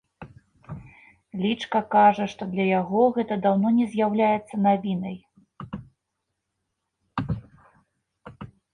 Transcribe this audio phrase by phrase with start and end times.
[1.43, 5.17] Лічка кажа, што для яго гэта даўно не з'яўляецца навіной.